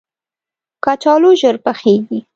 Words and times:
کچالو 0.85 1.29
ژر 1.39 1.55
پخیږي 1.65 2.19